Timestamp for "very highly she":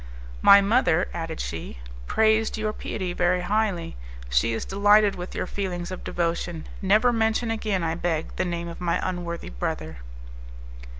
3.13-4.51